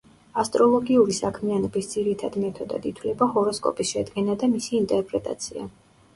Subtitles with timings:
[0.43, 5.71] ასტროლოგიური საქმიანობის ძირითად მეთოდად ითვლება ჰოროსკოპის შედგენა და მისი ინტერპრეტაცია.